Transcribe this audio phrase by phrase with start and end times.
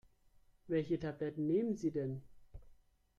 [0.65, 2.23] Welche Tabletten nehmen Sie denn?